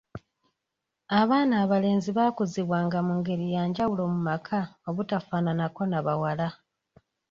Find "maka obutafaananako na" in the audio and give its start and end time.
4.29-5.99